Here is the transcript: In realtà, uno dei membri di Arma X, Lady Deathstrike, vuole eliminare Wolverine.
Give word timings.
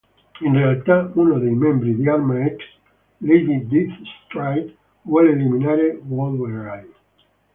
In 0.41 0.55
realtà, 0.55 1.11
uno 1.13 1.37
dei 1.37 1.53
membri 1.53 1.95
di 1.95 2.09
Arma 2.09 2.43
X, 2.47 2.55
Lady 3.19 3.67
Deathstrike, 3.67 4.75
vuole 5.03 5.29
eliminare 5.33 6.01
Wolverine. 6.07 6.89